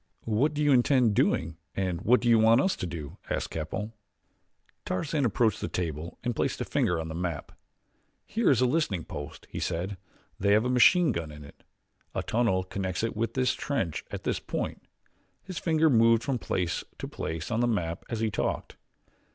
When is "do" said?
0.55-0.63, 2.21-2.27, 2.87-3.19